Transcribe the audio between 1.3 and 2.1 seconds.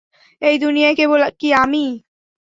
কী আমিই?